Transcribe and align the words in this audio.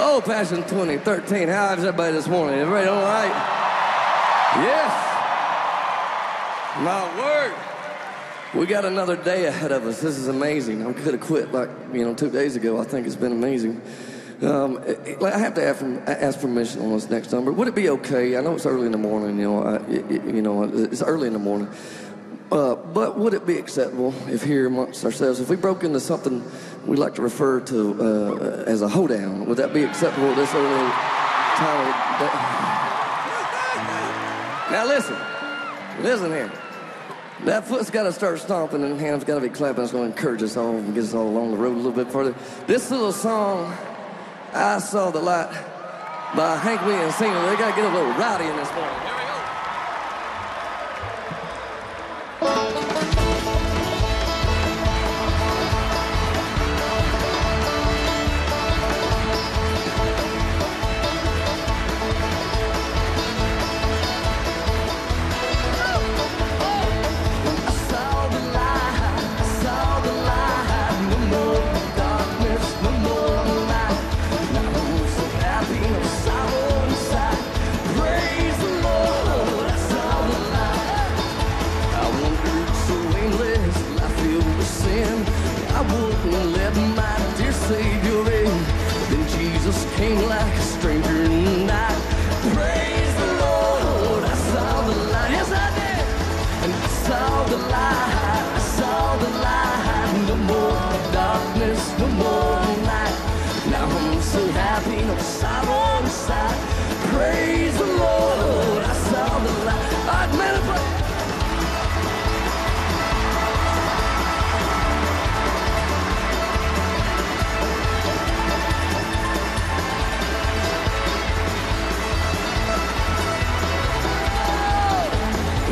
Oh, 0.00 0.22
Passion 0.24 0.58
2013. 0.58 1.48
How 1.48 1.72
is 1.72 1.80
everybody 1.84 2.12
this 2.12 2.28
morning? 2.28 2.60
Everybody 2.60 2.86
all 2.86 3.02
right? 3.02 3.32
Yes. 4.62 4.92
My 6.78 7.02
word. 7.18 7.54
We 8.54 8.66
got 8.66 8.84
another 8.84 9.16
day 9.16 9.46
ahead 9.46 9.72
of 9.72 9.84
us. 9.86 10.00
This 10.00 10.16
is 10.16 10.28
amazing. 10.28 10.86
I 10.86 10.92
could 10.92 11.14
have 11.14 11.20
quit 11.20 11.50
like, 11.50 11.68
you 11.92 12.04
know, 12.04 12.14
two 12.14 12.30
days 12.30 12.54
ago. 12.54 12.78
I 12.80 12.84
think 12.84 13.08
it's 13.08 13.16
been 13.16 13.32
amazing. 13.32 13.80
Um, 14.40 14.78
it- 14.86 15.20
I 15.20 15.36
have 15.36 15.54
to 15.54 15.64
ask, 15.66 15.82
ask 16.06 16.40
permission 16.40 16.80
on 16.82 16.92
this 16.92 17.10
next 17.10 17.32
number. 17.32 17.50
Would 17.50 17.66
it 17.66 17.74
be 17.74 17.88
okay? 17.90 18.36
I 18.36 18.40
know 18.40 18.54
it's 18.54 18.66
early 18.66 18.86
in 18.86 18.92
the 18.92 18.98
morning. 18.98 19.36
You 19.36 19.50
know, 19.50 19.62
I, 19.64 19.76
it- 19.90 20.10
you 20.26 20.42
know, 20.42 20.62
it's 20.62 21.02
early 21.02 21.26
in 21.26 21.32
the 21.32 21.40
morning. 21.40 21.68
Uh, 22.50 22.74
but 22.74 23.18
would 23.18 23.34
it 23.34 23.46
be 23.46 23.58
acceptable 23.58 24.14
if 24.28 24.42
here 24.42 24.66
amongst 24.66 25.04
ourselves, 25.04 25.38
if 25.38 25.50
we 25.50 25.56
broke 25.56 25.84
into 25.84 26.00
something 26.00 26.42
we 26.86 26.96
like 26.96 27.14
to 27.14 27.22
refer 27.22 27.60
to 27.60 28.02
uh, 28.02 28.64
as 28.66 28.80
a 28.80 28.88
hoedown, 28.88 29.44
would 29.44 29.58
that 29.58 29.74
be 29.74 29.84
acceptable 29.84 30.28
at 30.28 30.36
this 30.36 30.54
early 30.54 30.90
time 31.56 32.14
of 32.14 32.20
day? 32.20 32.74
Now 34.70 34.84
listen, 34.84 35.16
listen 36.02 36.30
here. 36.30 36.52
That 37.44 37.66
foot's 37.66 37.88
got 37.88 38.02
to 38.02 38.12
start 38.12 38.38
stomping 38.38 38.84
and 38.84 39.00
hands 39.00 39.24
got 39.24 39.36
to 39.36 39.40
be 39.40 39.48
clapping. 39.48 39.82
It's 39.82 39.92
going 39.92 40.10
to 40.10 40.16
encourage 40.16 40.42
us 40.42 40.58
all 40.58 40.76
and 40.76 40.94
get 40.94 41.04
us 41.04 41.14
all 41.14 41.26
along 41.26 41.52
the 41.52 41.56
road 41.56 41.72
a 41.72 41.76
little 41.76 41.92
bit 41.92 42.12
further. 42.12 42.34
This 42.66 42.90
little 42.90 43.12
song, 43.12 43.74
I 44.52 44.78
Saw 44.80 45.10
the 45.10 45.20
Light, 45.20 45.50
by 46.36 46.56
Hank 46.58 46.84
Williams 46.84 47.14
Sr., 47.14 47.32
they 47.46 47.56
got 47.56 47.70
to 47.70 47.80
get 47.80 47.90
a 47.90 47.94
little 47.96 48.12
rowdy 48.12 48.44
in 48.44 48.56
this 48.56 48.70
morning. 48.72 49.17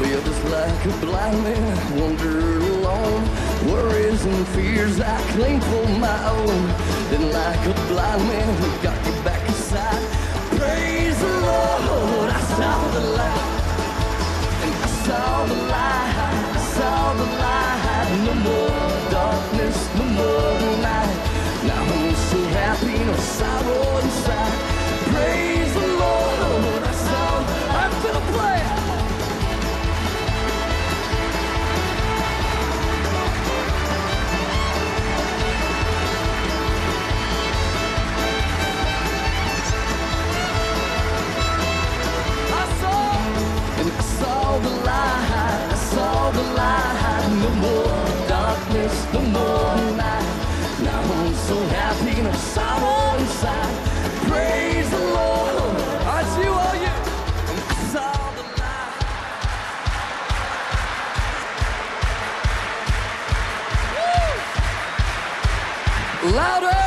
Just 0.07 0.45
like 0.45 0.85
a 0.87 0.93
blind 1.05 1.43
man 1.43 2.01
wandered 2.01 2.63
alone, 2.63 3.23
worries 3.67 4.25
and 4.25 4.47
fears 4.49 5.01
I 5.01 5.21
claim 5.33 5.61
for 5.61 5.89
my 5.99 6.29
own. 6.31 6.69
Then, 7.11 7.33
like 7.33 7.67
a 7.67 7.75
blind 7.89 8.23
man 8.29 8.57
who 8.57 8.83
got 8.83 9.05
me 9.05 9.13
back 9.25 9.47
inside, 9.49 10.16
Louder. 66.33 66.86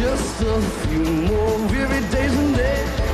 Just 0.00 0.42
a 0.42 0.60
few 0.86 1.02
more 1.02 1.58
weary 1.66 2.00
days 2.12 2.38
and 2.38 2.54
days. 2.54 3.07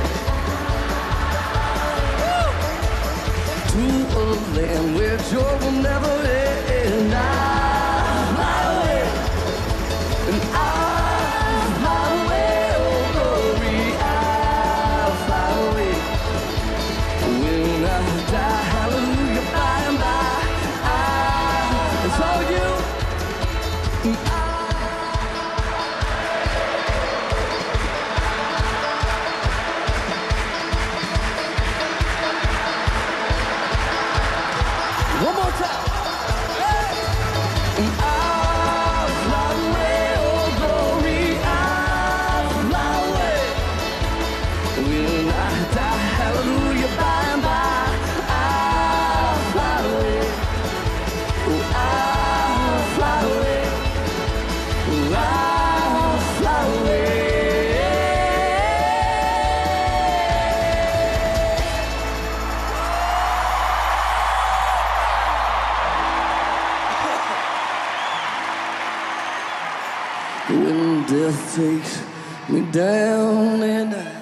Death 71.03 71.55
takes 71.55 72.01
me 72.49 72.61
down 72.71 73.61
and 73.63 73.95
I 73.95 74.15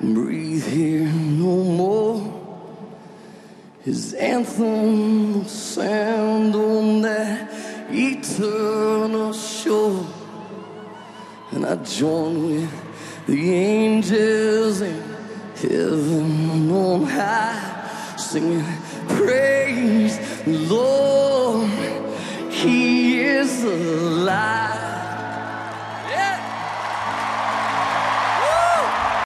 breathe 0.00 0.66
here 0.66 1.04
no 1.04 1.64
more. 1.64 2.32
His 3.82 4.14
anthem 4.14 5.34
will 5.34 5.44
sound 5.44 6.54
on 6.54 7.02
that 7.02 7.48
eternal 7.90 9.32
shore. 9.32 10.06
And 11.52 11.64
I 11.66 11.76
join 11.76 12.46
with 12.46 13.26
the 13.26 13.54
angels 13.54 14.80
in 14.80 15.02
heaven 15.54 16.70
on 16.70 17.04
high, 17.04 18.16
singing, 18.16 18.64
Praise 19.08 20.18
the 20.44 20.58
Lord, 20.68 21.70
He 22.50 23.20
is 23.20 23.64
alive. 23.64 24.75